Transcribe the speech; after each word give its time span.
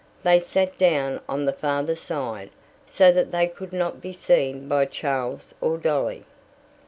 They 0.23 0.39
sat 0.39 0.79
down 0.79 1.21
on 1.29 1.45
the 1.45 1.53
farther 1.53 1.95
side, 1.95 2.49
so 2.87 3.11
that 3.11 3.31
they 3.31 3.45
could 3.47 3.71
not 3.71 4.01
be 4.01 4.13
seen 4.13 4.67
by 4.67 4.85
Charles 4.85 5.53
or 5.61 5.77
Dolly. 5.77 6.25